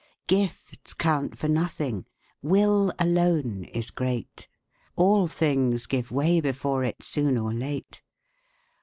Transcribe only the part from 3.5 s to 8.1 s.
is great; All things give way before it soon or late.